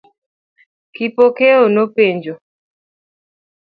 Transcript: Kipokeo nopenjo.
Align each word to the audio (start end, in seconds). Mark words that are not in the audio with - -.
Kipokeo 0.93 1.61
nopenjo. 1.73 2.33